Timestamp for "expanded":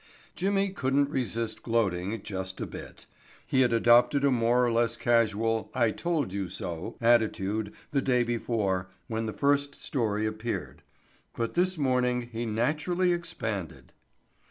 13.13-13.93